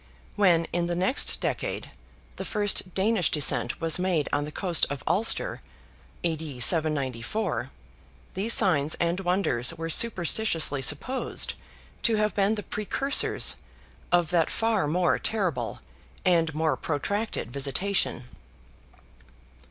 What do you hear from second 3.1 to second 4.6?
descent was made on the